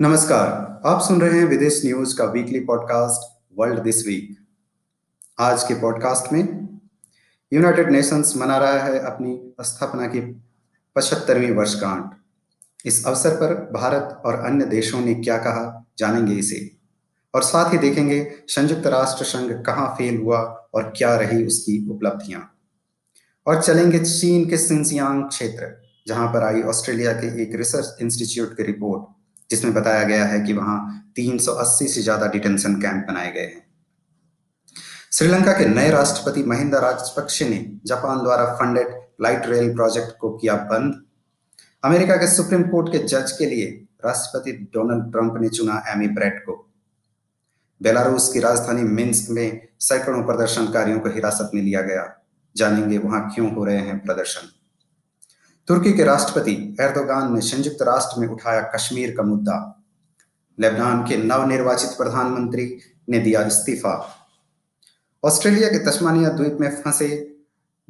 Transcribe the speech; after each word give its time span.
नमस्कार, 0.00 0.82
आप 0.86 1.00
सुन 1.00 1.20
रहे 1.20 1.38
हैं 1.38 1.46
विदेश 1.46 1.82
न्यूज़ 1.84 2.18
का 2.18 2.24
weekly 2.24 2.60
podcast 2.60 3.42
world 3.58 3.78
this 3.78 4.06
week 4.06 4.36
आज 5.38 5.64
के 5.64 5.74
पॉडकास्ट 5.74 6.32
में 6.32 6.68
यूनाइटेड 7.52 7.90
नेशंस 7.90 8.36
मना 8.36 8.58
रहा 8.58 8.78
है 8.78 8.98
अपनी 8.98 9.54
स्थापना 9.60 10.06
की 10.06 10.20
पचहत्तरवीं 10.96 11.50
वर्षगांठ। 11.50 12.04
इस 12.86 13.06
अवसर 13.06 13.30
पर 13.30 13.54
भारत 13.54 14.22
और 14.26 14.34
अन्य 14.34 14.66
देशों 14.66 15.00
ने 15.00 15.14
क्या 15.14 15.38
कहा, 15.38 15.86
जानेंगे 15.98 16.32
इसे। 16.32 16.70
और 17.34 17.42
साथ 17.42 17.72
ही 17.72 17.78
देखेंगे 17.78 18.32
संयुक्त 18.48 18.86
राष्ट्र 18.86 19.24
संघ 19.24 19.66
कहाँ 19.66 19.94
फेल 19.98 20.16
हुआ 20.16 20.68
और 20.74 20.92
क्या 20.96 21.16
रही 21.16 21.46
उसकी 21.46 21.90
उपलब्धियाँ। 21.90 22.54
और 23.46 23.62
चलेंगे 23.62 23.98
चीन 23.98 24.50
के 24.50 24.56
सिंसियांग 24.56 25.24
क्षेत्र, 25.24 25.82
जहाँ 26.06 26.28
पर 26.28 26.42
आई 26.42 26.62
ऑस्ट्रेलिया 26.62 27.12
के 27.12 27.42
एक 27.42 27.54
रिसर्च 27.54 27.96
इंस्टीट्यूट 28.02 28.56
की 28.56 28.62
रिपोर्ट। 28.62 29.17
जिसमें 29.50 29.74
बताया 29.74 30.02
गया 30.02 30.24
है 30.24 30.40
कि 30.40 30.52
वहाँ 30.52 30.78
380 31.16 31.88
से 31.88 32.02
ज़्यादा 32.02 32.26
डिटेंशन 32.26 32.74
कैंप 32.74 33.06
बनाए 33.08 33.32
गए 33.32 33.40
हैं। 33.40 33.66
श्रीलंका 35.12 35.52
के 35.52 35.66
नए 35.66 35.90
राष्ट्रपति 35.90 36.42
महिंदा 36.42 36.78
राजपक्षे 36.78 37.48
ने 37.48 37.64
जापान 37.86 38.22
द्वारा 38.22 38.44
फंडेड 38.54 38.88
लाइट 39.20 39.46
रेल 39.46 39.74
प्रोजेक्ट 39.74 40.18
को 40.20 40.30
किया 40.36 40.54
बंद। 40.54 41.02
अमेरिका 41.84 42.16
के 42.16 42.26
सुप्रीम 42.26 42.62
कोर्ट 42.62 42.92
के 42.92 42.98
जज 42.98 43.32
के 43.32 43.46
लिए 43.46 43.66
राष्ट्रपति 44.04 44.52
डोनाल्ड 44.74 45.12
ट्रंप 45.12 45.34
ने 45.40 45.48
चुना 45.48 45.82
एमी 45.88 46.08
ब्रेड 46.08 46.38
को। 46.38 46.64
बेलारूस 47.80 48.32
की 48.32 48.40
राजधानी 48.40 48.82
मिन्स्क 48.82 49.30
में 49.30 49.68
सैकड़ों 49.80 50.22
प्रदर्शनकारियों 50.22 51.00
को 51.00 51.08
हिरासत 51.08 51.50
में 51.54 51.62
लिया 51.62 51.82
गया। 51.82 52.04
जानेंगे 52.56 52.98
वहाँ 52.98 53.30
क्यों 53.34 53.54
हो 53.54 53.64
रहे 53.64 53.78
हैं 53.78 53.98
प्रदर्शन। 53.98 54.48
तुर्की 55.68 55.92
के 55.92 56.04
राष्ट्रपति 56.04 56.76
एर्दोगान 56.80 57.34
ने 57.34 57.40
संयुक्त 57.40 57.82
राष्ट्र 57.82 58.20
में 58.20 58.28
उठाया 58.28 58.60
कश्मीर 58.60 59.14
का 59.16 59.22
मुद्दा। 59.22 59.84
लेबनान 60.60 61.02
के 61.02 61.16
नवनिर्वाचित 61.16 61.90
प्रधानमंत्री 61.90 62.78
ने 63.08 63.18
दिया 63.18 63.42
इस्तीफा। 63.42 64.16
ऑस्ट्रेलिया 65.24 65.68
के 65.68 65.78
तस्मानिया 65.78 66.28
द्वीप 66.28 66.58
में 66.60 66.82
फंसे 66.82 67.36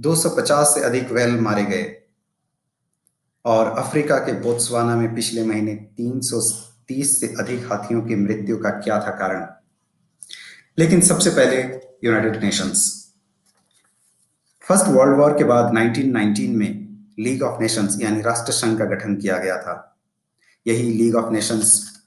250 0.00 0.74
से 0.74 0.80
अधिक 0.80 1.10
वेल 1.10 1.40
मारे 1.40 1.64
गए। 1.64 2.02
और 3.44 3.66
अफ्रीका 3.66 4.18
के 4.18 4.32
बोत्सवाना 4.32 4.96
में 4.96 5.14
पिछले 5.14 5.44
महीने 5.44 5.74
330 5.74 7.20
से 7.20 7.34
अधिक 7.38 7.72
हाथियों 7.72 8.02
की 8.02 8.16
मृत्यु 8.16 8.56
का 8.56 8.70
क्या 8.70 9.00
था 9.00 9.10
कारण? 9.10 9.46
लेकिन 10.78 11.00
सबसे 11.00 11.30
पहले 11.30 11.80
United 12.04 12.44
Nations. 12.44 13.08
First 14.62 14.84
world 14.86 15.16
war 15.16 15.38
के 15.38 15.44
बाद 15.44 15.74
1919 15.74 16.56
में 16.56 16.87
लीग 17.18 17.42
ऑफ़ 17.42 17.60
नेशंस 17.60 17.96
यानी 18.00 18.20
राष्ट्र 18.20 18.52
संघ 18.52 18.78
का 18.78 18.84
गठन 18.84 19.16
किया 19.16 19.38
गया 19.38 19.62
था। 19.62 19.98
यही 20.66 20.92
लीग 20.92 21.14
ऑफ़ 21.14 21.32
नेशंस 21.32 21.98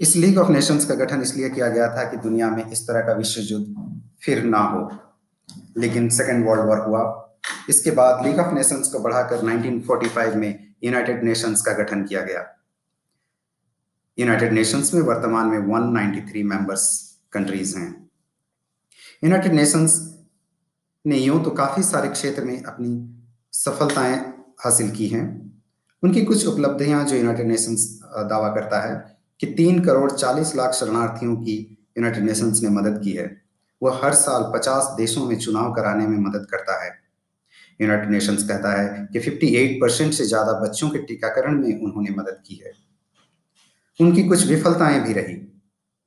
इस 0.00 0.16
लीग 0.16 0.38
ऑफ़ 0.38 0.50
नेशंस 0.50 0.84
का 0.84 0.94
गठन 0.94 1.22
इसलिए 1.22 1.50
किया 1.50 1.68
गया 1.68 1.96
था 1.96 2.10
कि 2.10 2.16
दुनिया 2.16 2.50
में 2.50 2.70
इस 2.70 2.88
तरह 2.88 3.00
का 3.00 3.12
विश्व 3.12 3.40
युद्ध 3.40 4.00
फिर 4.22 4.44
ना 4.44 4.58
हो। 4.58 4.98
लेकिन 5.76 6.08
सेकेंड 6.08 6.48
वर्ल्ड 6.48 6.64
वॉर 6.64 6.78
हुआ। 6.78 7.30
इसके 7.70 7.90
बाद 7.90 8.26
लीग 8.26 8.38
ऑफ़ 8.38 8.54
नेशंस 8.54 8.88
को 8.88 8.98
बढ़ाकर 8.98 9.42
1945 9.42 10.34
में 10.34 10.74
यूनाइटेड 10.84 11.24
नेशंस 11.24 11.62
का 11.62 11.72
गठन 11.72 12.04
किया 12.04 12.20
गया। 12.20 12.60
यूनाइटेड 14.18 14.52
नेशंस 14.52 14.94
में 14.94 15.02
वर्तमान 15.02 15.46
में 15.46 15.58
193 15.58 16.42
मेंबर्स 16.42 17.14
कंट्रीज़ 17.32 17.78
हैं। 17.78 18.10
यूनाइटेड 19.24 19.52
नेशंस 19.52 20.18
ने 21.06 21.18
यूँ 21.18 21.44
तो 21.44 21.50
काफ़ी 21.50 21.82
सारे 21.82 22.08
क्षेत्र 22.08 22.44
में 22.44 22.62
अपनी 22.62 23.20
सफलताएँ 23.52 24.33
हासिल 24.58 24.90
की 24.90 25.06
हैं। 25.06 25.24
उनकी 26.02 26.24
कुछ 26.24 26.46
उपलब्धियाँ 26.46 27.04
जो 27.04 27.16
यूनाइटेड 27.16 27.46
नेशंस 27.46 27.86
दावा 28.28 28.48
करता 28.48 28.80
है 28.80 28.94
कि 29.40 29.46
तीन 29.54 29.84
करोड़ 29.84 30.10
चालीस 30.10 30.54
लाख 30.56 30.72
शरणार्थियों 30.72 31.36
की 31.36 31.56
यूनाइटेड 31.98 32.24
नेशंस 32.24 32.62
ने 32.62 32.68
मदद 32.70 33.00
की 33.04 33.12
है। 33.12 33.30
वह 33.82 34.00
हर 34.04 34.14
साल 34.14 34.50
पचास 34.54 34.94
देशों 34.96 35.24
में 35.26 35.38
चुनाव 35.38 35.72
कराने 35.72 36.06
में 36.06 36.18
मदद 36.18 36.46
करता 36.50 36.82
है। 36.84 36.90
यूनाइटेड 37.80 38.10
नेशंस 38.10 38.48
कहता 38.48 38.72
है 38.72 39.08
कि 39.12 39.20
58 39.20 39.80
परसेंट 39.80 40.12
से 40.12 40.24
ज़्यादा 40.24 40.52
बच्चों 40.60 40.90
के 40.90 40.98
टीकाकरण 40.98 41.60
में 41.60 41.80
उन्होंने 41.80 42.10
मदद 42.10 42.38
की 42.46 42.60
है। 42.64 42.72
उनकी 44.00 44.22
कुछ 44.22 44.46
विफलताएँ 44.46 45.00
भी 45.00 45.12
रही, 45.12 45.36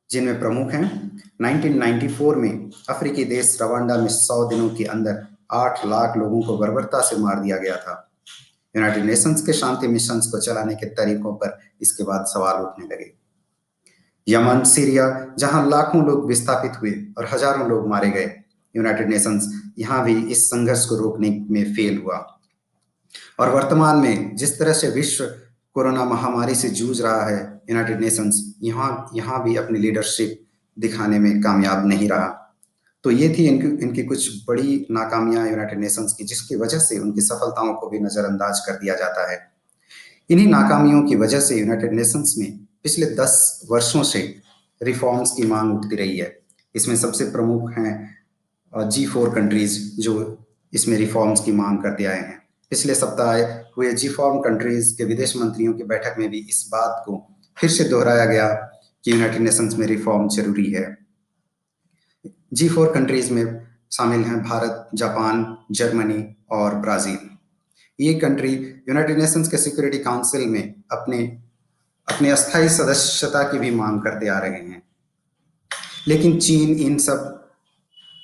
जिनमें 0.10 0.40
प्रमुख 0.40 0.72
हैं। 0.72 0.86
1994 1.42 2.36
में 2.36 2.72
अफ्रीकी 2.90 3.24
देश 3.26 3.58
रवांडा 3.62 3.98
में 3.98 4.08
100 4.08 4.44
दिनों 4.50 4.70
के 4.70 4.84
अंदर 4.86 5.26
8 5.54 5.86
लाख 5.86 6.18
लोगों 6.18 6.42
को 6.42 6.58
बर्बरता 6.58 7.02
से 7.02 7.18
मार 7.18 7.40
दिया 7.40 7.58
गया 7.58 7.76
था। 7.76 8.04
यूनाइटेड 8.76 9.06
नेशंस 9.06 9.42
के 9.46 9.54
शांति 9.54 9.88
मिशन 9.88 10.20
को 10.32 10.40
चलाने 10.40 10.76
के 10.76 10.86
तरीकों 10.96 11.34
पर 11.34 11.58
इसके 11.82 12.04
बाद 12.04 12.26
सवाल 12.26 12.62
उठने 12.64 12.86
लगे। 12.86 13.12
यमन, 14.28 14.64
सीरिया, 14.64 15.34
जहाँ 15.40 15.68
लाखों 15.70 16.06
लोग 16.06 16.28
विस्थापित 16.28 16.82
हुए 16.82 16.92
और 17.18 17.28
हज़ारों 17.34 17.68
लोग 17.70 17.88
मारे 17.90 18.10
गए 18.10 18.32
यूनाइटेड 18.76 19.10
नेशंस 19.10 19.50
यहाँ 19.80 20.04
भी 20.06 20.16
इस 20.32 20.46
संघर्ष 20.50 20.86
को 20.86 20.96
रोकने 20.96 21.30
में 21.50 21.64
फेल 21.76 21.98
हुआ। 21.98 22.26
और 23.40 23.50
वर्तमान 23.50 23.98
में 23.98 24.36
जिस 24.36 24.58
तरह 24.60 24.74
से 24.74 24.90
विश्व 24.90 25.26
कोरोना 25.76 26.04
महामारी 26.06 26.56
से 26.56 26.70
जूझ 26.70 27.00
रहा 27.02 27.26
है 27.26 27.40
यूनाइटेड 27.70 28.02
नेशंस 28.02 28.42
यहाँ 28.64 28.90
यहाँ 29.16 29.44
भी 29.44 29.56
अपनी 29.56 29.80
लीडरशिप 29.80 30.44
दिखाने 30.78 31.20
में 31.20 31.42
कामयाब 31.42 31.86
नहीं 31.88 32.10
रहा। 32.10 32.47
तो 33.08 33.12
ये 33.12 33.28
थी 33.38 33.46
इनकी 33.48 33.68
इनकी 33.86 34.04
कुछ 34.04 34.44
बड़ी 34.48 34.86
नाकामियाँ 34.92 35.48
यूनाइटेड 35.50 35.80
नेशंस 35.80 36.14
की, 36.14 36.24
जिसकी 36.24 36.56
वजह 36.56 36.80
से 36.80 36.98
उनकी 37.00 37.22
सफलताओं 37.22 37.74
को 37.74 37.90
भी 37.90 38.00
नजरअंदाज 38.00 38.60
कर 38.60 38.74
दिया 38.74 38.96
जाता 38.96 39.30
है। 39.32 39.38
इन्हीं 40.30 40.48
नाकामियों 40.48 41.02
की 41.04 41.16
वजह 41.16 41.40
से 41.40 41.60
यूनाइटेड 41.60 41.94
नेशंस 41.94 42.34
में 42.38 42.52
पिछले 42.84 43.06
दस 43.16 43.62
वर्षों 43.72 44.04
से 44.04 44.20
रिफॉर्म्स 44.82 45.32
की 45.32 45.48
मांग 45.48 45.74
उठती 45.76 45.96
रही 45.96 46.18
है। 46.18 46.30
इसमें 46.76 46.96
सबसे 46.98 47.30
प्रमुख 47.32 47.72
हैं 47.78 48.90
जी 48.90 49.06
फोर 49.06 49.34
कंट्रीज़ 49.36 49.80
जो 50.02 50.18
इसमें 50.74 50.98
रिफॉर्म्स 50.98 51.44
की 51.44 51.52
मांग 51.54 51.82
करते 51.84 52.06
आए 52.06 52.20
हैं। 52.20 52.38
पिछले 52.72 52.96
सप्ताह 52.96 53.34
हुए 53.78 53.94
जी 53.94 54.10
फॉर्म 54.10 54.40
कंट्रीज़ 54.42 54.96
के 54.98 55.04
विदेश 55.06 55.38
मंत्रियों 55.38 55.74
की 55.74 55.84
बैठक 55.86 56.20
में 56.20 56.30
भी 56.30 56.46
इस 56.50 56.66
बात 56.74 57.04
को 57.08 57.26
फिर 57.58 57.70
से 57.70 57.90
दोहराया 57.90 58.26
गया 58.26 58.54
कि 59.06 59.12
यूनाइटेड 59.12 59.42
नेशंस 59.42 59.76
में 59.76 59.88
रिफॉर्म 59.88 60.28
ज़रूरी 60.30 60.72
है। 60.72 61.07
जी 62.54 62.70
फोर 62.70 62.94
कंट्रीज़ 62.94 63.34
में 63.34 63.68
शामिल 63.92 64.22
हैं, 64.22 64.44
भारत, 64.44 64.90
जापान, 64.96 65.58
जर्मनी 65.72 66.36
और 66.52 66.76
ब्राज़ील। 66.76 67.18
ये 68.00 68.14
कंट्री 68.14 68.54
यूनाइटेड 68.90 69.20
नेशंस 69.20 69.48
के 69.48 69.58
सिक्योरिटी 69.58 69.98
काउंसिल 69.98 70.50
में 70.50 70.74
अपने 70.92 71.40
अपने 72.14 72.30
अस्थायी 72.30 72.70
सदस्यता 72.70 73.44
की 73.44 73.60
भी 73.60 73.72
मांग 73.72 74.02
करते 74.02 74.28
आ 74.28 74.40
रहे 74.40 74.52
हैं। 74.52 74.84
लेकिन 76.08 76.40
चीन 76.40 76.78
इन 76.78 76.98
सब 76.98 77.50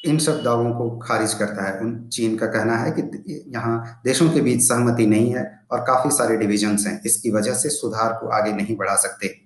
इन 0.05 0.17
सब 0.17 0.43
दावों 0.43 0.71
को 0.71 0.97
खारिज 0.97 1.33
करता 1.33 1.69
है। 1.69 1.79
उन, 1.79 2.07
चीन 2.07 2.37
का 2.37 2.45
कहना 2.45 2.75
है 2.75 2.91
कि 2.91 3.45
यहाँ 3.47 4.01
देशों 4.05 4.29
के 4.29 4.41
बीच 4.41 4.61
सहमति 4.61 5.05
नहीं 5.05 5.35
है 5.35 5.59
और 5.71 5.79
काफ़ी 5.79 6.11
सारे 6.11 6.37
डिविजन्स 6.37 6.87
हैं। 6.87 7.01
इसकी 7.05 7.31
वजह 7.31 7.53
से 7.53 7.69
सुधार 7.69 8.13
को 8.13 8.27
आगे 8.27 8.53
नहीं 8.53 8.75
बढ़ा 8.75 8.95
सकते। 8.95 9.42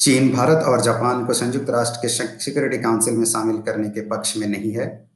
चीन, 0.00 0.32
भारत 0.32 0.56
और 0.56 0.80
जापान 0.80 1.26
को 1.26 1.32
संयुक्त 1.32 1.70
राष्ट्र 1.70 1.98
के 2.02 2.08
सिक्योरिटी 2.38 2.78
काउंसिल 2.78 3.14
में 3.14 3.24
शामिल 3.24 3.62
करने 3.62 3.88
के 3.88 4.00
पक्ष 4.00 4.36
में 4.36 4.48
नहीं 4.48 4.72
है। 4.72 5.10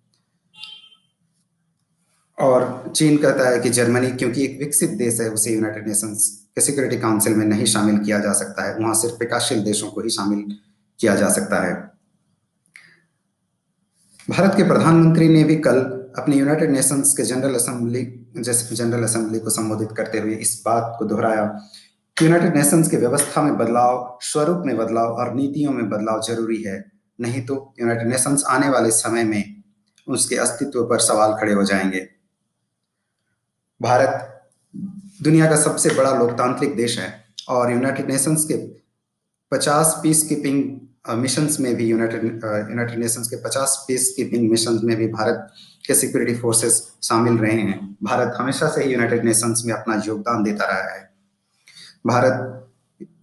और 2.41 2.93
चीन 2.97 3.17
कहता 3.17 3.49
है 3.49 3.61
कि 3.61 3.71
जर्मनी, 3.71 4.11
क्योंकि 4.11 4.45
एक 4.45 4.59
विकसित 4.59 4.91
देश 4.91 5.21
है, 5.21 5.29
उसे 5.31 5.55
यूनाइटेड 5.55 5.89
नेशंस 5.89 6.47
के 6.55 6.61
सिक्योरिटी 6.61 6.99
काउंसिल 6.99 7.35
में 7.35 7.47
नहीं 7.47 7.65
शामिल 7.65 7.99
किया 7.99 8.19
जा 8.19 8.33
सकता 8.33 8.65
है। 8.65 8.79
वहाँ 8.79 8.95
सिर्फ़ 8.95 9.15
विकासशील 9.15 9.65
देशों 9.65 9.91
को 9.91 10.01
ही 10.01 10.11
शामिल 10.11 10.57
किया 11.01 11.17
जा 11.17 11.29
सकता 11.29 11.67
है। 11.67 11.75
भारत 14.31 14.57
के 14.57 14.63
प्रधानमंत्री 14.63 15.29
ने 15.29 15.45
भी 15.45 15.57
कल 15.57 15.81
अपने 16.19 16.37
यूनाइटेड 16.37 16.71
नेशंस 16.71 17.15
के 17.17 17.23
जनरल 17.23 17.55
असेंबली 17.55 18.27
जैसे 18.37 18.77
जनरल 18.77 19.03
असेंबली 19.03 19.39
को 19.39 19.51
संबोधित 19.51 19.89
करते 19.97 20.19
हुए 20.19 20.35
इस 20.35 20.63
बात 20.67 20.97
को 20.99 21.05
दोहराया। 21.05 21.61
यूनाइटेड 22.23 22.57
नेशंस 22.57 22.91
के 22.91 22.97
व्यवस्था 22.97 23.43
में 23.43 23.57
बदलाव, 23.59 24.19
स्वरूप 24.23 24.63
में 24.67 24.77
बदलाव 24.77 25.07
और 25.07 25.35
नीतियों 25.35 25.73
में 25.73 25.91
बदलाव 25.91 26.23
ज़रूरी 26.23 26.63
है। 26.63 26.93
नहीं 27.21 27.47
तो 27.47 27.75
यूनाइटेड 27.81 28.09
नेशंस 28.09 28.45
आने 28.49 28.69
वाले 28.69 28.91
समय 28.91 29.25
में 29.25 29.63
उसके 30.09 30.37
अस्तित्व 30.37 30.85
पर 30.85 30.99
सवाल 30.99 31.33
खड़े 31.33 31.53
हो 31.53 31.65
जाएँगे। 31.65 32.09
भारत 33.83 34.43
दुनिया 35.23 35.51
का 35.51 35.57
सबसे 35.57 35.91
बड़ा 35.91 36.19
लोकतांत्रिक 36.19 36.77
देश 36.77 36.99
है 36.99 37.25
और 37.49 37.73
यूनाइटेड 37.73 38.11
नेशंस 38.11 38.45
के 38.45 38.67
50 39.57 40.01
पीस 40.03 40.29
कीपिंग 40.29 40.81
मिशंस 41.19 41.61
में 41.61 41.77
भी 41.77 41.87
यूनाइटेड 41.87 42.25
यूनाइटेड 42.71 42.99
नेशंस 42.99 43.29
के 43.29 43.37
50 43.37 43.85
पीस 43.89 44.15
कीपिंग 44.17 44.51
मिशंस 44.51 44.81
में 44.85 44.97
भी 44.97 45.09
भारत 45.09 45.51
के 45.87 45.95
सिक्योरिटी 45.95 46.39
फोर्सेस 46.39 46.93
शामिल 47.03 47.39
रहे 47.39 47.61
हैं। 47.61 47.97
भारत 48.03 48.35
हमेशा 48.37 48.69
से 48.69 48.85
ही 48.85 48.93
यूनाइटेड 48.93 49.25
नेशंस 49.25 49.63
में 49.67 49.75
अपना 49.75 50.03
योगदान 50.07 50.43
देता 50.43 50.65
रहा 50.65 50.95
है। 50.95 51.14
भारत 52.05 52.51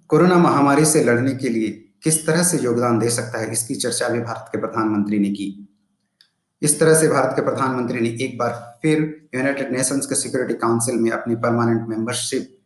कोरोना 0.08 0.38
महामारी 0.38 0.86
से 0.86 1.04
लड़ने 1.04 1.34
के 1.36 1.50
लिए 1.50 1.70
किस 2.04 2.26
तरह 2.28 2.44
से 2.44 2.58
योगदान 2.58 3.00
दे 3.00 3.10
सकता 3.10 3.40
है, 3.40 3.52
इसकी 3.52 3.76
चर्चा 3.76 4.08
भी 4.10 4.20
भारत 4.20 4.50
के 4.52 4.60
प्रधानमंत्री 4.60 5.20
ने 5.20 5.30
की। 5.30 5.68
इस 6.62 6.80
तरह 6.80 6.94
से 6.94 7.08
भारत 7.08 7.36
के 7.36 7.42
प्रधानमंत्री 7.42 8.00
ने 8.00 8.10
एक 8.24 8.38
बार 8.38 8.80
फिर 8.82 9.00
यूनाइटेड 9.36 9.72
नेशंस 9.72 10.06
के 10.06 10.16
सिक्योरिटी 10.16 10.54
काउंसिल 10.54 10.96
में 10.96 11.10
अपनी 11.12 11.36
परमानेंट 11.36 11.88
मेंबरशिप 11.90 12.58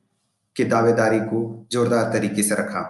की 0.56 0.64
दावेदारी 0.64 1.20
को 1.20 1.68
जोरदार 1.72 2.12
तरीके 2.14 2.44
से 2.44 2.56
रखा। 2.56 2.82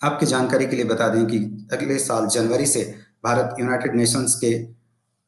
आपकी 0.00 0.26
जानकारी 0.26 0.66
के 0.66 0.76
लिए 0.76 0.84
बता 0.84 1.08
दें 1.08 1.26
कि 1.26 1.38
अगले 1.72 1.98
साल 1.98 2.26
जनवरी 2.26 2.66
से 2.66 2.82
भारत 3.24 3.56
यूनाइटेड 3.60 3.94
नेशंस 3.94 4.38
के 4.44 4.56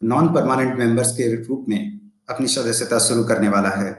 नॉन 0.02 0.32
परमानेंट 0.34 0.78
मेंबर्स 0.78 1.12
के 1.12 1.34
रूप 1.36 1.66
में 1.68 2.00
अपनी 2.28 2.46
सदस्यता 2.46 2.98
शुरू 2.98 3.24
करने 3.24 3.48
वाला 3.48 3.68
है। 3.68 3.92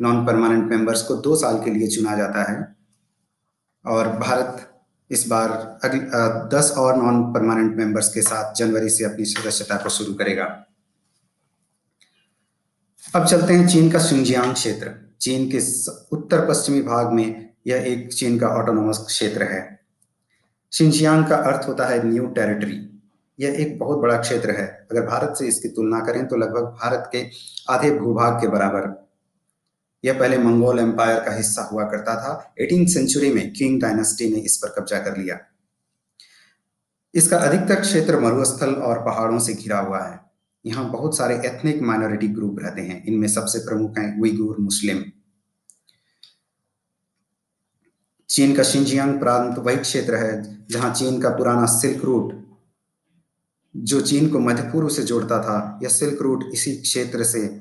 नॉन 0.00 0.24
परमानेंट 0.26 0.70
मेंबर्स 0.70 1.02
को 1.02 1.14
दो 1.14 1.36
साल 1.36 1.62
के 1.64 1.70
लिए 1.70 1.88
चुना 1.88 2.16
जाता 2.16 2.50
है। 2.50 2.76
और 3.84 4.08
भारत 4.18 4.66
इस 5.10 5.26
बार 5.28 5.50
अगले 5.84 6.00
दस 6.48 6.72
और 6.78 6.96
नॉन 6.96 7.22
परमानेंट 7.32 7.76
मेंबर्स 7.76 8.08
के 8.14 8.22
साथ 8.22 8.54
जनवरी 8.54 8.88
से 8.88 9.04
अपनी 9.04 9.24
सदस्यता 9.24 9.76
को 9.76 9.88
शुरू 9.88 10.14
करेगा। 10.14 10.44
अब 13.14 13.26
चलते 13.26 13.54
हैं 13.54 13.66
चीन 13.68 13.90
का 13.90 13.98
शिंजियांग 13.98 14.52
क्षेत्र। 14.54 14.94
चीन 15.20 15.50
के 15.50 15.60
उत्तर 16.12 16.46
पश्चिमी 16.48 16.82
भाग 16.82 17.12
में 17.12 17.50
यह 17.66 17.86
एक 17.86 18.12
चीन 18.12 18.38
का 18.38 18.48
ऑटोनोमस 18.48 19.04
क्षेत्र 19.06 19.42
है। 19.42 19.80
शिंजियांग 20.72 21.26
का 21.26 21.36
अर्थ 21.36 21.68
होता 21.68 21.86
है 21.86 22.06
न्यू 22.06 22.26
टेरिटरी 22.26 22.78
यह 23.38 23.56
एक 23.60 23.78
बहुत 23.78 23.98
बड़ा 23.98 24.16
क्षेत्र 24.18 24.50
है। 24.50 24.66
अगर 24.90 25.06
भारत 25.06 25.36
से 25.36 25.46
इसकी 25.46 25.68
तुलना 25.68 26.00
करें 26.00 26.26
तो 26.28 26.36
लगभग 26.36 26.64
भारत 26.82 27.08
के 27.12 27.26
आधे 27.70 27.90
भूभाग 27.98 28.40
के 28.40 28.48
बराबर। 28.48 28.88
यह 30.04 30.18
पहले 30.18 30.38
मंगोल 30.38 30.78
एम्पायर 30.78 31.20
का 31.20 31.34
हिस्सा 31.34 31.62
हुआ 31.62 31.84
करता 31.84 32.14
था। 32.14 32.54
एटीन 32.60 32.86
सेंचुरी 32.86 33.32
में 33.32 33.52
किंग 33.52 33.80
डायनेस्टी 33.80 34.30
ने 34.30 34.40
इस 34.40 34.56
पर 34.56 34.80
कब्जा 34.80 34.98
कर 34.98 35.16
लिया। 35.16 35.38
इसका 37.14 37.38
अधिकतर 37.38 37.80
क्षेत्र 37.80 38.20
मरुस्थल 38.20 38.74
और 38.74 38.98
पहाड़ों 38.98 39.38
से 39.38 39.54
घिरा 39.54 39.78
हुआ 39.78 40.04
है। 40.04 40.20
यहाँ 40.66 40.90
बहुत 40.90 41.16
सारे 41.16 41.34
एथनिक 41.34 41.82
माइनॉरिटी 41.82 42.28
ग्रुप 42.28 42.56
रहते 42.60 42.80
हैं। 42.80 43.04
इनमें 43.04 43.28
सबसे 43.28 43.58
प्रमुख 43.58 43.98
हैं 43.98 44.20
उइगुर, 44.20 44.56
मुस्लिम। 44.60 45.04
चीन 48.28 48.54
का 48.54 48.62
शिंजियांग 48.62 49.18
प्रांत 49.18 49.58
वही 49.58 49.76
क्षेत्र 49.76 50.14
है, 50.14 50.66
जहाँ 50.66 50.94
चीन 50.94 51.20
का 51.22 51.30
पुराना 51.30 51.66
सिल्क 51.66 52.04
रूट, 52.04 52.46
जो 53.76 54.00
चीन 54.00 54.30
को 54.30 54.38
मध्य 54.38 54.62
पूर्व 54.62 54.88
से 54.88 55.02
जोड़ता 55.02 55.42
था, 55.42 55.80
यह 55.82 55.88
सिल्क 55.88 56.22
रूट 56.22 56.44
इसी 56.52 56.76
क्षेत्र 56.76 57.24
से 57.24 57.60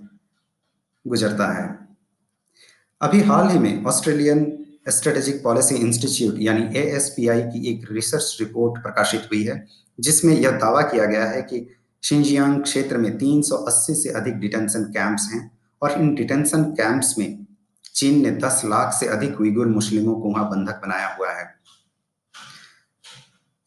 गुजरता 1.07 1.47
है। 1.47 1.88
अभी 3.01 3.21
हाल 3.21 3.49
ही 3.49 3.59
में 3.59 3.85
ऑस्ट्रेलियन 3.85 4.65
स्ट्रेटेजिक 4.89 5.43
पॉलिसी 5.43 5.75
इंस्टीट्यूट 5.75 6.35
यानी 6.39 6.79
एएसपीआई 6.79 7.41
की 7.41 7.71
एक 7.71 7.85
रिसर्च 7.91 8.37
रिपोर्ट 8.39 8.81
प्रकाशित 8.81 9.21
हुई 9.21 9.43
है 9.43 9.67
जिसमें 9.99 10.33
यह 10.33 10.51
दावा 10.51 10.81
किया 10.81 11.05
गया 11.05 11.25
है 11.25 11.41
कि 11.41 11.67
शिंजियांग 12.03 12.63
क्षेत्र 12.63 12.97
में 12.97 13.17
380 13.19 13.95
से 13.95 14.09
अधिक 14.09 14.39
डिटेंशन 14.39 14.83
कैंप्स 14.83 15.29
हैं 15.33 15.51
और 15.81 15.91
इन 15.91 16.15
डिटेंशन 16.15 16.63
कैंप्स 16.63 17.17
में 17.19 17.45
चीन 17.93 18.21
ने 18.23 18.31
10 18.31 18.61
लाख 18.65 18.93
से 18.93 19.07
अधिक 19.07 19.41
उइगुर 19.41 19.67
मुस्लिमों 19.67 20.15
को 20.15 20.29
वहाँ 20.29 20.49
बंधक 20.49 20.81
बनाया 20.85 21.15
हुआ 21.15 21.31
है। 21.31 21.55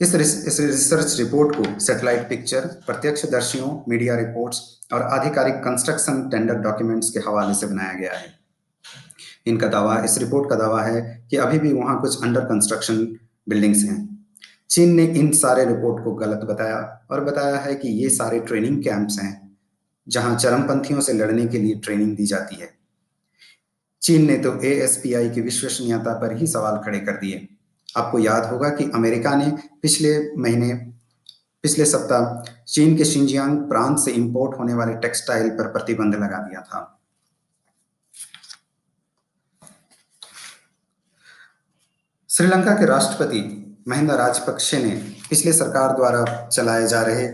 इस, 0.01 0.15
इस 0.15 0.61
रिसर्च 0.61 1.19
रिपोर्ट 1.19 1.57
को 1.57 1.81
सैटेलाइट 1.81 2.29
पिक्चर 2.29 2.61
प्रत्यक्षदर्शियों 2.61 3.81
मीडिया 3.89 4.17
रिपोर्ट्स 4.17 4.61
और 4.93 5.03
आधिकारिक 5.03 5.55
कंस्ट्रक्शन 5.55 6.29
टेंडर 6.29 6.55
डॉक्यूमेंट्स 6.55 7.11
के 7.11 7.21
हवाले 7.21 7.55
से 7.55 7.67
बनाया 7.67 7.93
गया 7.93 8.13
है। 8.13 8.42
इनका 9.47 9.69
दावा, 9.69 9.99
इस 9.99 10.19
रिपोर्ट 10.19 10.49
का 10.51 10.57
दावा 10.57 10.83
है 10.83 11.27
कि 11.31 11.37
अभी 11.37 11.59
भी 11.59 11.73
वहाँ 11.73 12.01
कुछ 12.01 12.23
अंडर 12.25 12.41
कंस्ट्रक्शन 12.41 13.05
बिल्डिंग्स 13.49 13.85
हैं। 13.85 14.27
चीन 14.71 14.95
ने 14.95 15.05
इन 15.05 15.31
सारे 15.33 15.65
रिपोर्ट 15.65 16.05
को 16.05 16.13
गलत 16.15 16.45
बताया 16.45 17.07
और 17.11 17.25
बताया 17.25 17.57
है 17.57 17.75
कि 17.75 17.89
ये 17.89 18.09
सारे 18.11 18.39
ट्रेनिंग 18.41 18.83
कैंप्स 18.85 19.19
हैं, 19.19 19.57
जहाँ 20.07 20.37
चरमपंथियों 20.37 21.01
से 21.01 21.13
लड़ने 21.13 21.47
के 21.47 21.59
लिए 21.59 21.75
ट्रेनिंग 21.75 22.17
दी 22.17 22.27
जाती 22.27 22.57
है। 22.57 22.71
चीन 24.03 24.27
ने 24.27 24.37
तो 24.37 24.55
ए 24.61 24.89
की 25.35 25.41
विश्वसनीयता 25.41 26.15
पर 26.21 26.37
ही 26.37 26.47
सवाल 26.47 26.81
खड़े 26.85 27.01
कर 27.01 27.13
दिए। 27.13 27.47
आपको 27.89 28.19
याद 28.19 28.45
होगा 28.45 28.69
कि 28.69 28.91
अमेरिका 28.95 29.35
ने 29.35 29.51
पिछले 29.83 30.19
महीने, 30.37 30.73
पिछले 31.65 31.85
सप्ताह 31.85 32.51
चीन 32.65 32.97
के 32.97 33.05
शिंजियांग 33.05 33.59
प्रांत 33.69 33.99
से 33.99 34.11
इंपोर्ट 34.13 34.59
होने 34.59 34.75
वाले 34.75 34.95
टेक्सटाइल 34.95 35.51
पर 35.51 35.69
प्रतिबंध 35.69 36.15
लगा 36.15 36.39
दिया 36.39 36.61
था। 36.61 36.81
श्रीलंका 42.37 42.75
के 42.75 42.87
राष्ट्रपति 42.87 43.41
महिंदा 43.89 44.15
राजपक्षे 44.15 44.79
ने 44.79 44.91
पिछले 45.31 45.53
सरकार 45.53 45.97
द्वारा 45.97 46.49
चलाए 46.49 46.87
जा 46.87 47.03
रहे 47.03 47.27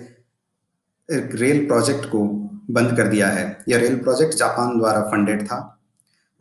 रेल 1.37 1.67
प्रोजेक्ट 1.67 2.05
को 2.05 2.25
बंद 2.71 2.97
कर 2.97 3.09
दिया 3.09 3.29
है। 3.29 3.65
यह 3.69 3.79
रेल 3.79 3.99
प्रोजेक्ट 3.99 4.35
जापान 4.35 4.79
द्वारा 4.79 5.01
फंडेड 5.01 5.45
था। 5.45 5.83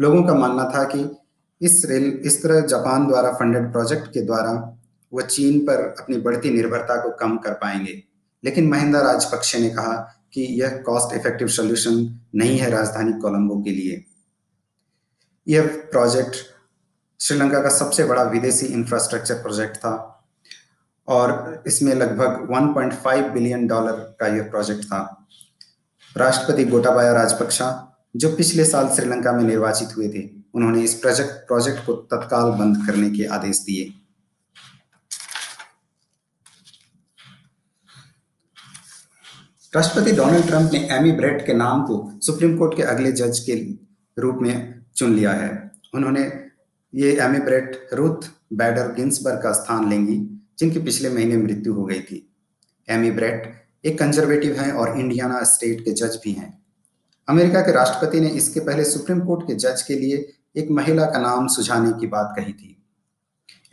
लोगों 0.01 0.23
का 0.23 0.33
मानना 0.33 0.63
था 0.63 0.83
कि 0.83 1.17
इस 1.61 1.85
रेल, 1.85 2.21
इस 2.25 2.43
तरह 2.43 2.59
जापान 2.59 3.07
द्वारा 3.07 3.31
फंडेड 3.31 3.71
प्रोजेक्ट 3.71 4.07
के 4.07 4.21
द्वारा 4.21 4.77
वह 5.13 5.21
चीन 5.21 5.59
पर 5.59 5.95
अपनी 5.99 6.17
बढ़ती 6.17 6.49
निर्भरता 6.49 7.01
को 7.01 7.09
कम 7.09 7.37
कर 7.37 7.53
पाएँगे। 7.53 8.03
लेकिन 8.43 8.67
महिंदा 8.67 9.01
राजपक्षे 9.01 9.59
ने 9.59 9.69
कहा 9.69 10.21
कि 10.33 10.41
यह 10.41 10.83
कॉस्ट 10.85 11.15
इफ़ेक्टिव 11.15 11.47
सोल्यूशन 11.47 12.19
नहीं 12.35 12.57
है 12.57 12.69
राजधानी 12.69 13.13
कोलंबो 13.13 13.63
के 13.63 13.69
लिए। 13.69 14.05
यह 15.47 15.67
प्रोजेक्ट 15.91 16.35
श्रीलंका 17.19 17.61
का 17.61 17.69
सबसे 17.69 18.03
बड़ा 18.03 18.23
विदेशी 18.23 18.65
इंफ्रास्ट्रक्चर 18.65 19.35
प्रोजेक्ट 19.35 19.77
था 19.77 20.25
और 21.07 21.63
इसमें 21.67 21.95
लगभग 21.95 22.47
1.5 22.51 23.29
बिलियन 23.31 23.67
डॉलर 23.67 23.91
का 23.91 24.27
यह 24.27 24.43
प्रोजेक्ट 24.43 24.85
था। 24.85 25.27
राष्ट्रपति 26.17 26.65
गोटाबाया 26.65 27.13
राजपक्षा, 27.13 27.97
जो 28.15 28.35
पिछले 28.35 28.65
साल 28.65 28.87
श्रीलंका 28.87 29.31
में 29.31 29.43
निर्वाचित 29.43 29.97
हुए 29.97 30.09
थे, 30.09 30.29
उन्होंने 30.53 30.81
इस 30.81 30.93
प्रोजेक्ट 30.93 31.29
प्रोजेक्ट 31.29 31.85
को 31.85 31.93
तत्काल 31.93 32.51
बंद 32.51 32.87
करने 32.87 33.09
के 33.09 33.25
आदेश 33.25 33.59
दिए। 33.59 33.93
राष्ट्रपति 39.75 40.11
डोनाल्ड 40.11 40.47
ट्रंप 40.47 40.71
ने 40.73 40.87
एमी 40.91 41.11
ब्रेड 41.11 41.45
के 41.45 41.53
नाम 41.53 41.83
को 41.83 42.19
सुप्रीम 42.21 42.57
कोर्ट 42.57 42.77
के 42.77 42.83
अगले 42.83 43.11
जज 43.11 43.39
के 43.39 43.55
रूप 44.21 44.37
में 44.41 44.85
चुन 44.95 45.13
लिया 45.15 45.31
है। 45.31 45.71
उन्होंने 45.93 46.46
ये 46.93 47.11
Amy 47.21 47.39
Barrett 47.39 47.89
Ruth 47.93 48.29
Bader 48.53 48.91
Ginsburg 48.93 49.41
का 49.43 49.51
स्थान 49.51 49.89
लेंगी, 49.89 50.17
जिनकी 50.59 50.79
पिछले 50.79 51.09
महीने 51.09 51.37
मृत्यु 51.37 51.73
हो 51.73 51.85
गई 51.85 51.99
थी। 52.01 52.23
एमी 52.87 53.11
ब्रेट 53.11 53.53
एक 53.85 53.97
कंजर्वेटिव 53.99 54.59
हैं 54.59 54.71
और 54.71 54.99
इंडियाना 54.99 55.43
स्टेट 55.43 55.81
के 55.85 55.91
जज 55.91 56.19
भी 56.23 56.31
हैं। 56.31 56.57
अमेरिका 57.27 57.61
के 57.61 57.71
राष्ट्रपति 57.71 58.19
ने 58.19 58.29
इसके 58.29 58.59
पहले 58.59 58.83
सुप्रीम 58.83 59.19
कोर्ट 59.19 59.47
के 59.47 59.55
जज 59.55 59.81
के 59.81 59.95
लिए 59.95 60.25
एक 60.57 60.71
महिला 60.71 61.05
का 61.05 61.19
नाम 61.19 61.47
सुझाने 61.47 61.91
की 61.99 62.07
बात 62.07 62.33
कही 62.37 62.53
थी। 62.53 62.73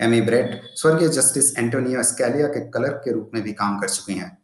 एमी 0.01 0.21
ब्रेट 0.21 0.61
स्वर्गीय 0.75 1.09
जस्टिस 1.09 1.57
एंटोनियो 1.59 2.03
स्कैलिया 2.03 2.47
के 2.49 2.61
कलर 2.71 2.93
के 3.05 3.13
रूप 3.13 3.31
में 3.35 3.43
भी 3.43 3.53
काम 3.53 3.79
कर 3.79 3.89
चुके 3.89 4.13
हैं। 4.13 4.37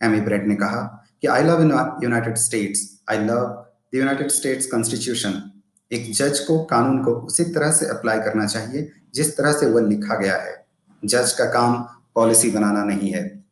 एमी 0.00 0.20
ब्रेट 0.20 0.46
ने 0.46 0.54
कहा 0.56 0.82
कि 1.22 1.28
I 1.28 1.42
love 1.42 1.62
United 2.02 2.36
States 2.36 2.88
I 3.10 3.18
love 3.18 3.46
the 3.94 3.96
United 3.96 4.30
States 4.30 4.66
constitution 4.66 5.42
एक 5.94 6.12
जज 6.14 6.38
को, 6.38 6.64
कानून 6.64 7.04
को 7.04 7.10
उसी 7.10 7.44
तरह 7.44 7.72
से 7.72 7.86
अप्लाई 7.86 8.18
करना 8.18 8.46
चाहिए, 8.46 8.92
जिस 9.14 9.36
तरह 9.36 9.52
से 9.52 9.66
वह 9.66 9.80
लिखा 9.80 10.14
गया 10.14 10.36
है। 10.36 10.66
जज 11.04 11.32
का 11.32 11.44
काम 11.44 11.82
पॉलिसी 12.14 12.50
बनाना 12.50 12.84
नहीं 12.84 13.12
है। 13.12 13.44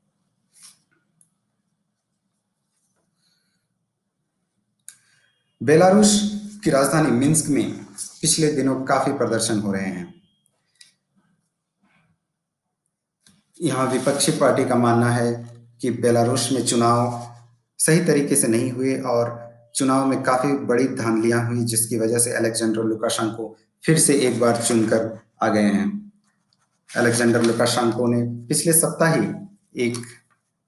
बेलारूस 5.62 6.30
की 6.64 6.70
राजधानी 6.70 7.10
मिन्स्क 7.10 7.48
में 7.48 7.84
पिछले 8.20 8.52
दिनों 8.52 8.84
काफ़ी 8.84 9.12
प्रदर्शन 9.12 9.60
हो 9.60 9.72
रहे 9.72 9.84
हैं। 9.84 10.22
यहाँ 13.62 13.86
विपक्षी 13.86 14.32
पार्टी 14.32 14.64
का 14.64 14.74
मानना 14.74 15.10
है 15.10 15.56
कि 15.80 15.90
बेलारूस 15.90 16.48
में 16.52 16.66
चुनाव 16.66 17.28
सही 17.78 18.04
तरीके 18.04 18.36
से 18.36 18.48
नहीं 18.48 18.70
हुए 18.70 19.00
और 19.00 19.41
चुनाव 19.74 20.06
में 20.06 20.22
काफ़ी 20.22 20.52
बड़ी 20.66 20.86
धांधलियाँ 20.86 21.46
हुई, 21.46 21.64
जिसकी 21.64 21.98
वजह 21.98 22.18
से 22.18 22.32
अलेक्जेंडर 22.32 22.84
लुकाशंको 22.84 23.56
फिर 23.84 23.98
से 23.98 24.14
एक 24.14 24.40
बार 24.40 24.62
चुनकर 24.62 25.18
आ 25.42 25.48
गए 25.48 25.62
हैं। 25.62 26.12
अलेक्जेंडर 26.90 27.42
लुकाशंको 27.42 28.06
ने 28.06 28.22
पिछले 28.48 28.72
सप्ताह 28.72 29.14
ही 29.14 29.26
एक 29.76 29.96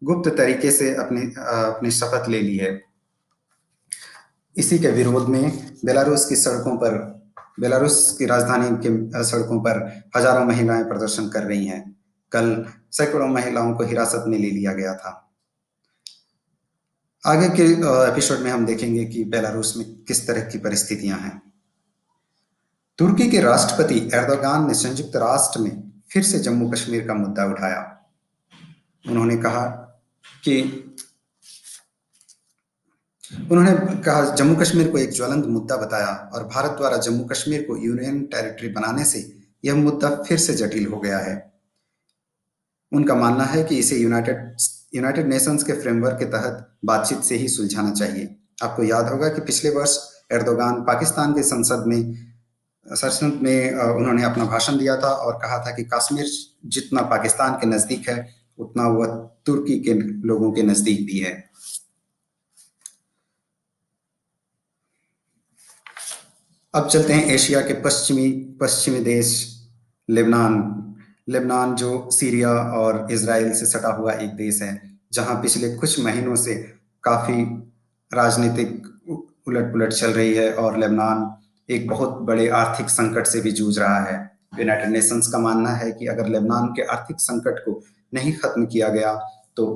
गुप्त 0.02 0.28
तरीके 0.36 0.70
से 0.70 0.94
अपनी 0.94 1.20
अपनी 1.36 1.90
शपथ 1.90 2.28
ले 2.28 2.40
ली 2.40 2.56
है। 2.56 2.80
इसी 4.56 4.78
के 4.78 4.90
विरोध 4.90 5.28
में 5.28 5.74
बेलारूस 5.84 6.26
की 6.26 6.36
सड़कों 6.36 6.76
पर, 6.76 6.96
बेलारूस 7.60 8.16
की 8.18 8.26
राजधानी 8.26 8.76
के 8.86 9.24
सड़कों 9.24 9.60
पर 9.60 9.80
हज़ारों 10.16 10.44
महिलाएँ 10.44 10.84
प्रदर्शन 10.84 11.28
कर 11.28 11.42
रही 11.42 11.66
हैं। 11.66 11.82
कल 12.32 12.64
सैकड़ों 12.92 13.28
महिलाओं 13.28 13.74
को 13.74 13.84
हिरासत 13.84 14.24
में 14.28 14.38
ले 14.38 14.50
लिया 14.50 14.72
गया 14.72 14.94
था। 14.94 15.20
आगे 17.26 17.48
के 17.48 17.62
एपिसोड 18.12 18.38
में 18.38 18.50
हम 18.50 18.66
देखेंगे 18.66 19.04
कि 19.04 19.24
बेलारूस 19.24 19.76
में 19.76 20.02
किस 20.02 20.26
तरह 20.26 20.40
की 20.40 20.58
परिस्थितियाँ 20.58 21.18
हैं। 21.18 21.52
तुर्की 22.98 23.30
के 23.30 23.40
राष्ट्रपति 23.40 24.10
एर्दोगान 24.14 24.68
ने 24.68 24.74
संयुक्त 24.74 25.16
राष्ट्र 25.16 25.60
में 25.60 25.92
फिर 26.10 26.22
से 26.22 26.38
जम्मू 26.38 26.70
कश्मीर 26.70 27.06
का 27.06 27.14
मुद्दा 27.14 27.44
उठाया। 27.44 28.06
उन्होंने 29.08 29.36
कहा 29.36 29.66
कि, 30.44 30.62
उन्होंने 33.52 33.96
कहा, 34.02 34.34
जम्मू 34.34 34.56
कश्मीर 34.56 34.90
को 34.90 34.98
एक 34.98 35.12
ज्वलंत 35.12 35.46
मुद्दा 35.46 35.76
बताया 35.76 36.30
और 36.34 36.44
भारत 36.44 36.70
द्वारा 36.70 36.96
जम्मू 36.96 37.24
कश्मीर 37.24 37.62
को 37.62 37.76
यूनियन 37.76 38.22
टेरिटरी 38.22 38.68
बनाने 38.68 39.04
से 39.04 39.38
यह 39.64 39.74
मुद्दा 39.74 40.10
फिर 40.10 40.38
से 40.38 40.54
जटिल 40.54 40.86
हो 40.86 41.00
गया 41.00 41.18
है। 41.18 41.52
उनका 42.92 43.14
मानना 43.14 43.44
है 43.44 43.64
कि 43.64 43.76
इसे 43.76 43.96
यूनाइटेड 43.96 44.56
यूनाइटेड 44.94 45.28
नेशंस 45.28 45.62
के 45.62 45.72
फ्रेमवर्क 45.72 46.18
के 46.18 46.24
तहत 46.24 46.66
बातचीत 46.84 47.22
से 47.22 47.36
ही 47.36 47.48
सुलझाना 47.48 47.92
चाहिए। 47.92 48.34
आपको 48.62 48.82
याद 48.82 49.08
होगा 49.08 49.28
कि 49.28 49.40
पिछले 49.40 49.70
वर्ष 49.70 49.96
एर्दोगान 50.32 50.80
पाकिस्तान 50.82 51.32
के 51.32 51.42
संसद 51.42 51.84
में 51.86 52.14
संसद 52.86 53.38
में 53.42 53.72
उन्होंने 53.72 54.22
अपना 54.22 54.44
भाषण 54.44 54.78
दिया 54.78 54.96
था 54.96 55.08
और 55.08 55.38
कहा 55.42 55.58
था 55.58 55.70
कि 55.76 55.82
कश्मीर 55.94 56.26
जितना 56.66 57.02
पाकिस्तान 57.02 57.54
के 57.54 57.66
नज़दीक 57.66 58.08
है, 58.08 58.34
उतना 58.58 58.88
वह 58.88 59.06
तुर्की 59.46 59.78
के 59.80 59.94
लोगों 60.28 60.50
के 60.52 60.62
नज़दीक 60.62 61.06
भी 61.06 61.18
है। 61.18 61.32
अब 66.74 66.88
चलते 66.88 67.12
हैं 67.12 67.24
एशिया 67.24 67.60
के 67.60 67.74
पश्चिमी 67.82 68.30
पश्चिमी 68.60 69.00
देश, 69.00 69.28
लेबनान। 70.08 70.54
लेबनान, 71.28 71.74
जो 71.74 72.10
सीरिया 72.10 72.50
और 72.50 73.06
इसराइल 73.10 73.52
से 73.54 73.66
सटा 73.66 73.88
हुआ 73.88 74.12
एक 74.12 74.34
देश 74.36 74.60
है, 74.62 74.80
जहाँ 75.12 75.40
पिछले 75.42 75.74
कुछ 75.74 75.98
महीनों 76.00 76.34
से 76.36 76.54
काफ़ी 77.04 77.42
राजनीतिक 78.10 78.86
उलट 79.48 79.72
पुलट 79.72 79.92
चल 79.92 80.10
रही 80.10 80.34
है 80.34 80.52
और 80.54 80.78
लेबनान 80.78 81.30
एक 81.68 81.88
बहुत 81.88 82.18
बड़े 82.22 82.48
आर्थिक 82.48 82.88
संकट 82.90 83.26
से 83.26 83.40
भी 83.40 83.52
जूझ 83.52 83.78
रहा 83.78 83.98
है। 84.00 84.14
यूनाइटेड 84.58 84.90
नेशंस 84.90 85.28
का 85.28 85.38
मानना 85.38 85.70
है 85.70 85.90
कि 85.92 86.06
अगर 86.06 86.28
लेबनान 86.28 86.66
के 86.66 86.82
आर्थिक 86.82 87.20
संकट 87.20 87.58
को 87.58 87.82
नहीं 88.12 88.32
खत्म 88.34 88.66
किया 88.66 88.88
गया 88.88 89.14
तो 89.56 89.66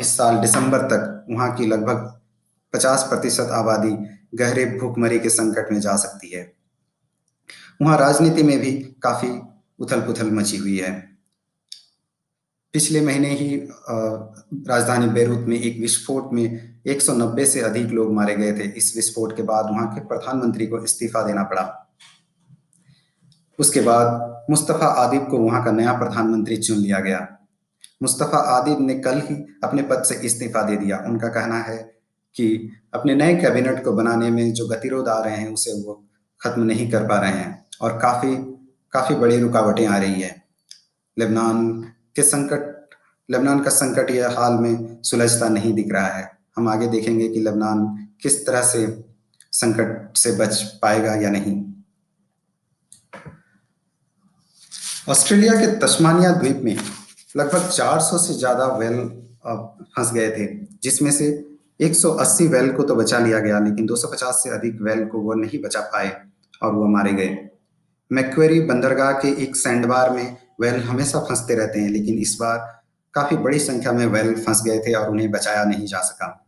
इस 0.00 0.16
साल 0.16 0.36
दिसंबर 0.36 0.82
तक 0.88 1.24
वहाँ 1.30 1.54
की 1.56 1.66
लगभग 1.66 2.20
50 2.74 3.02
प्रतिशत 3.02 3.48
आबादी 3.52 3.96
गहरे 4.36 4.64
भूखमरी 4.78 5.18
के 5.18 5.30
संकट 5.30 5.72
में 5.72 5.80
जा 5.80 5.96
सकती 5.96 6.30
है। 6.30 6.50
वहाँ 7.82 7.98
राजनीति 7.98 8.42
में 8.42 8.58
भी 8.60 8.72
काफ़ी 9.02 9.28
उथल 9.78 10.00
पुथल 10.00 10.30
मची 10.30 10.56
हुई 10.56 10.78
है। 10.78 11.14
पिछले 12.72 13.00
महीने 13.00 13.28
ही 13.28 13.56
राजधानी 14.68 15.06
बेरूत 15.06 15.38
में 15.38 15.60
एक 15.60 15.80
विस्फोट 15.80 16.32
में 16.32 16.80
190 16.86 17.46
से 17.46 17.60
अधिक 17.60 17.86
लोग 17.86 18.12
मारे 18.12 18.34
गए 18.36 18.52
थे। 18.52 18.64
इस 18.68 18.96
विस्फोट 18.96 19.36
के 19.36 19.42
बाद 19.42 19.64
वहाँ 19.64 19.94
के 19.94 20.00
प्रधानमंत्री 20.00 20.66
को 20.66 20.84
इस्तीफा 20.84 21.22
देना 21.22 21.42
पड़ा। 21.42 21.92
उसके 23.58 23.80
बाद 23.80 24.30
मुस्तफ़ा 24.50 24.86
आदिब 24.86 25.26
को 25.26 25.38
वहाँ 25.38 25.64
का 25.64 25.70
नया 25.70 25.92
प्रधानमंत्री 25.92 26.56
चुन 26.56 26.78
लिया 26.78 27.00
गया। 27.00 27.28
मुस्तफ़ा 28.02 28.38
आदिब 28.38 28.80
ने 28.80 28.94
कल 28.94 29.20
ही 29.20 29.34
अपने 29.64 29.82
पद 29.82 30.02
से 30.02 30.14
इस्तीफा 30.14 30.62
दे 30.62 30.76
दिया। 30.76 30.98
उनका 30.98 31.28
कहना 31.28 31.58
है 31.58 31.76
कि 32.36 32.70
अपने 32.94 33.14
नए 33.14 33.36
कैबिनेट 33.36 33.84
को 33.84 33.92
बनाने 33.92 34.30
में 34.30 34.52
जो 34.52 34.66
गतिरोध 34.66 35.08
आ 35.08 35.20
रहे 35.20 35.36
हैं, 35.36 35.52
उसे 35.52 35.72
वो 35.72 36.04
खत्म 36.40 36.62
नहीं 36.62 36.90
कर 36.90 37.06
पा 37.08 37.18
रहे 37.18 37.32
हैं 37.32 37.66
और 37.80 37.98
काफ़ी 37.98 38.36
काफ़ी 38.94 39.14
बड़ी 39.14 39.38
रुकावटें 39.38 39.86
आ 39.86 39.96
रही 39.98 40.20
है। 40.22 40.34
लेबनान 41.16 41.80
के 42.16 42.22
संकट, 42.22 42.96
लेबनान 43.28 43.60
का 43.60 43.70
संकट 43.70 44.10
यह 44.10 44.38
हाल 44.38 44.52
में 44.52 45.02
सुलझता 45.02 45.48
नहीं 45.48 45.72
दिख 45.72 45.92
रहा 45.92 46.06
है। 46.08 46.30
हम 46.56 46.68
आगे 46.68 46.86
देखेंगे 46.86 47.28
कि 47.28 47.40
लेबनान 47.40 47.86
किस 48.22 48.44
तरह 48.46 48.62
से 48.62 48.86
संकट 49.52 50.16
से 50.16 50.32
बच 50.36 50.62
पाएगा 50.82 51.14
या 51.14 51.30
नहीं। 51.30 51.62
ऑस्ट्रेलिया 55.08 55.54
के 55.54 55.66
तस्मानिया 55.78 56.30
द्वीप 56.32 56.60
में 56.64 56.76
लगभग 57.36 57.68
400 57.68 58.18
से 58.18 58.34
ज़्यादा 58.34 58.66
वेल 58.76 58.98
फंस 59.46 60.12
गए 60.12 60.30
थे, 60.30 60.46
जिसमें 60.82 61.10
से 61.10 61.26
180 61.80 62.46
वेल 62.46 62.70
को 62.72 62.82
तो 62.82 62.94
बचा 62.94 63.18
लिया 63.18 63.38
गया, 63.38 63.58
लेकिन 63.58 63.86
250 63.86 64.42
से 64.42 64.50
अधिक 64.50 64.80
वेल 64.82 65.04
को 65.06 65.20
वो 65.20 65.34
नहीं 65.34 65.62
बचा 65.62 65.80
पाए 65.80 66.16
और 66.62 66.72
वो 66.74 66.86
मारे 66.88 67.12
गए। 67.12 67.43
मैक्वेरी 68.14 68.60
बंदरगाह 68.60 69.12
के 69.12 69.42
एक 69.42 69.56
सैंडबार 69.56 70.10
में 70.10 70.36
वेल 70.60 70.80
हमेशा 70.80 71.20
फंसते 71.20 71.54
रहते 71.54 71.80
हैं, 71.80 71.88
लेकिन 71.88 72.18
इस 72.18 72.36
बार 72.40 72.82
काफ़ी 73.14 73.36
बड़ी 73.36 73.58
संख्या 73.58 73.92
में 73.92 74.06
वेल 74.06 74.34
फंस 74.34 74.62
गए 74.62 74.78
थे 74.78 74.94
और 74.94 75.10
उन्हें 75.10 75.30
बचाया 75.30 75.64
नहीं 75.64 75.86
जा 75.86 75.98
सका। 75.98 76.46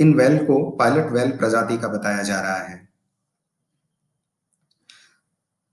इन 0.00 0.14
वेल 0.14 0.38
को 0.38 0.70
पायलट 0.70 1.12
वेल 1.12 1.30
प्रजाति 1.30 1.78
का 1.78 1.88
बताया 1.88 2.22
जा 2.22 2.40
रहा 2.40 2.56
है। 2.56 2.88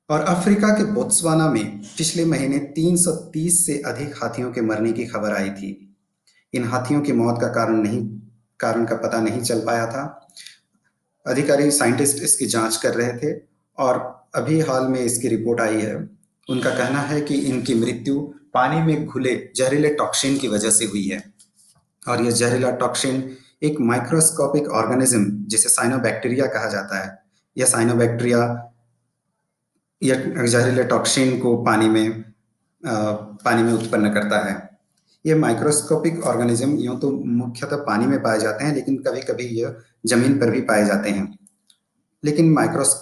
और 0.10 0.22
अफ्रीका 0.22 0.70
के 0.70 0.84
बोत्सवाना 0.84 1.50
में 1.50 1.80
पिछले 1.80 2.26
महीने 2.26 2.60
330 2.60 3.66
से 3.66 3.82
अधिक 3.86 4.16
हाथियों 4.16 4.52
के 4.52 4.62
मरने 4.62 4.92
की 4.92 5.06
खबर 5.06 5.34
आई 5.34 5.50
थी। 5.50 5.98
इन 6.54 6.64
हाथियों 6.64 7.02
की 7.02 7.12
मौत 7.12 7.42
का 7.42 7.48
कारण 7.48 7.76
नहीं, 7.76 8.20
कारण 8.60 8.86
का 8.86 8.96
पता 8.96 9.22
नहीं 9.22 9.42
चल 9.42 9.60
पाया 9.60 9.86
था। 9.86 10.28
अधिकारी 11.28 11.72
साइंटिस्ट 11.72 12.24
इसकी 12.24 12.46
जाँच 12.46 12.76
कर 12.76 12.94
रहे 12.94 13.14
थे 13.18 13.42
और 13.78 14.19
अभी 14.34 14.60
हाल 14.60 14.88
में 14.88 15.00
इसकी 15.00 15.28
रिपोर्ट 15.28 15.62
आई 15.62 15.82
है। 15.82 15.96
उनका 16.48 16.70
कहना 16.70 17.00
है 17.00 17.22
कि 17.22 17.36
इनकी 17.36 17.74
मृत्यु 17.76 18.20
पानी 18.54 18.82
में 18.82 19.06
घुले 19.06 19.36
जहरीले 19.56 19.90
टॉक्सिन 19.90 20.38
की 20.38 20.48
वजह 20.48 20.70
से 20.70 20.86
हुई 20.86 21.08
है। 21.08 21.24
और 22.08 22.22
यह 22.22 22.32
जहरीला 22.32 22.72
टॉक्सिन 22.72 23.38
एक 23.64 23.80
माइक्रोस्कोपिक 23.82 24.68
ऑर्गेनिज्म 24.68 25.26
जिसे 25.48 25.70
साइनोबैक्टीरिया 25.70 26.46
कहा 26.46 26.70
जाता 26.70 27.04
है। 27.04 27.18
यह 27.58 27.66
साइनोबैक्टीरिया 27.66 28.72
यह 30.02 30.46
जहरीले 30.46 30.84
टॉक्सिन 30.84 31.40
को 31.40 31.56
पानी 31.64 31.90
में 31.90 32.24
आ, 32.84 33.12
पानी 33.12 33.64
में 33.64 33.74
उत्पन्न 33.74 34.14
करता 34.14 34.40
है। 34.40 34.70
ये 35.26 35.36
माइक्रोस्कोपिक 35.36 36.24
ऑर्गेनिज्म 36.24 36.78
यूँ 36.78 37.00
तो 37.00 37.12
मुख्यतः 37.12 37.78
पानी 37.78 38.06
में 38.06 38.22
पाए 38.24 38.40
जाते 38.40 38.64
हैं 38.64 38.74
लेकिन 38.76 38.98
कभी 38.98 39.22
कभी 39.22 39.46
यह 39.62 39.76
ज़मीन 40.06 40.38
पर 40.40 40.50
भी 40.50 40.62
पाए 40.62 40.86
जाते 40.86 41.10
हैं। 41.10 41.39
लेकिन 42.24 42.52
माइक्रोस 42.54 42.94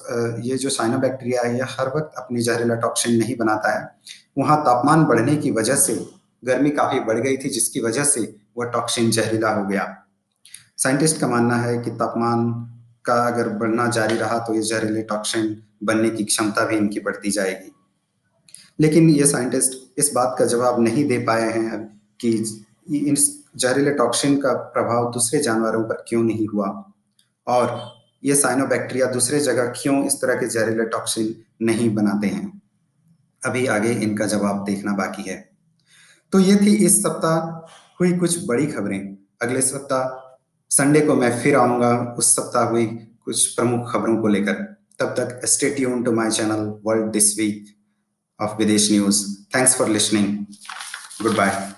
ये 0.44 0.58
जो 0.58 0.70
साइनोबैक्टीरिया 0.70 1.42
है 1.42 1.58
यह 1.58 1.68
हर 1.70 1.88
वक्त 1.88 2.18
अपनी 2.18 2.42
जहरीला 2.42 2.76
टॉक्सिन 2.78 3.16
नहीं 3.16 3.36
बनाता 3.38 3.78
है। 3.78 3.88
वहाँ 4.38 4.58
तापमान 4.62 5.06
बढ़ने 5.06 5.36
की 5.36 5.52
वजह 5.52 5.76
से 5.76 5.96
गर्मी 6.44 6.70
काफ़ी 6.70 7.00
बढ़ 7.00 7.20
गई 7.20 7.38
थी, 7.38 7.50
जिसकी 7.50 7.80
वजह 7.80 8.04
से 8.04 8.22
वह 8.58 8.66
टॉक्सिन 8.66 9.12
जहरीला 9.12 9.50
हो 9.50 9.66
गया। 9.66 9.86
साइंटिस्ट 10.78 11.20
का 11.22 11.28
मानना 11.28 11.56
है 11.56 11.78
कि 11.78 11.92
तापमान 11.92 12.50
का 13.06 13.16
अगर 13.28 13.50
बढ़ना 13.50 13.88
जारी 13.88 14.18
रहा 14.18 14.38
तो 14.40 14.54
ये 14.54 14.62
जहरीले 14.62 15.02
टॉक्सिन 15.04 15.56
बनने 15.84 16.10
की 16.10 16.24
क्षमता 16.24 16.66
भी 16.66 16.78
इनकी 16.78 17.00
बढ़ती 17.00 17.32
जाएगी। 17.32 17.72
लेकिन 18.80 19.10
ये 19.10 19.26
साइंटिस्ट 19.26 20.00
इस 20.00 20.12
बात 20.16 20.36
का 20.40 20.46
जवाब 20.46 20.80
नहीं 20.80 21.08
दे 21.08 21.18
पाए 21.20 21.52
हैं 21.52 21.80
कि 22.22 22.32
इन 22.98 23.16
जहरीले 23.56 23.92
टॉक्सिन 23.94 24.38
का 24.38 24.54
प्रभाव 24.74 25.12
दूसरे 25.14 25.40
जानवरों 25.40 25.84
पर 25.84 26.04
क्यों 26.08 26.24
नहीं 26.24 26.48
हुआ। 26.48 26.68
और 27.48 27.68
ये 28.28 28.36
साइनोबैक्टीरिया 28.36 29.06
दूसरे 29.06 29.40
जगह 29.40 29.66
क्यों 29.66 30.06
इस 30.06 30.14
तरह 30.14 30.36
के 30.36 30.46
जहरीले 30.46 30.86
टॉक्सिन 30.86 31.36
नहीं 31.66 31.96
बनाते 31.96 32.28
हैं? 32.28 32.62
अभी 33.46 33.66
आगे 33.66 33.92
इनका 33.92 34.26
जवाब 34.26 34.64
देखना 34.64 34.92
बाकी 34.92 35.30
है। 35.30 35.50
तो 36.32 36.40
ये 36.40 36.56
थी 36.56 36.86
इस 36.86 37.04
सप्ताह 37.04 37.70
हुई 38.00 38.18
कुछ 38.18 38.46
बड़ी 38.46 38.68
खबरें। 38.68 39.18
अगले 39.42 39.62
सप्ताह 39.62 40.36
संडे 40.70 41.02
को 41.02 41.16
मैं 41.16 41.44
फिर 41.44 41.56
आऊँगा। 41.56 42.16
उस 42.20 42.36
सप्ताह 42.36 42.64
हुई 42.64 42.86
कुछ 43.26 43.48
प्रमुख 43.48 43.94
खबरों 43.94 44.18
को 44.22 44.28
लेकर। 44.28 44.54
तब 45.00 45.06
तक 45.06 45.46
stay 45.46 45.70
tune 45.70 46.04
to 46.04 46.12
my 46.12 46.32
channel 46.32 46.82
world 46.86 47.12
this 47.12 47.40
week 47.40 47.66
of 48.42 48.58
विदेश 48.58 48.92
news 48.92 49.42
thanks 49.56 49.76
for 49.76 49.90
listening 49.90 50.38
goodbye 51.38 51.77